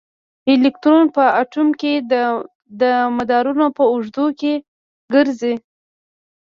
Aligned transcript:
الکترون 0.51 1.05
په 1.15 1.23
اټوم 1.41 1.67
کې 1.81 1.93
د 2.81 2.83
مدارونو 3.17 3.65
په 3.77 3.83
اوږدو 3.91 4.25
کې 4.39 4.53
ګرځي. 5.13 5.55